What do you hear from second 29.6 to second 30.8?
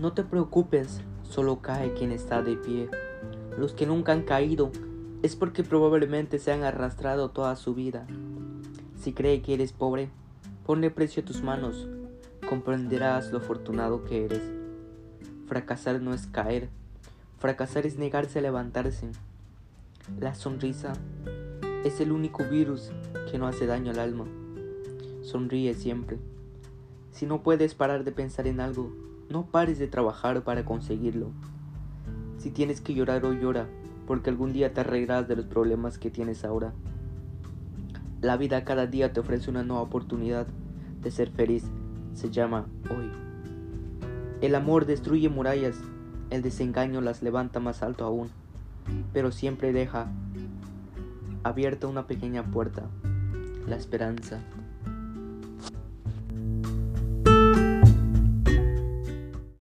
de trabajar para